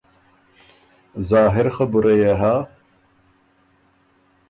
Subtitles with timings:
[1.29, 2.55] ظاهر خبُره يې هۀ